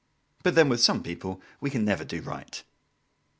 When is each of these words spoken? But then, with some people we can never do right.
But 0.41 0.55
then, 0.55 0.67
with 0.67 0.81
some 0.81 1.03
people 1.03 1.43
we 1.59 1.69
can 1.69 1.85
never 1.85 2.03
do 2.03 2.21
right. 2.23 2.63